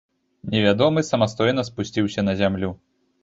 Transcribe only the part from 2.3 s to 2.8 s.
зямлю.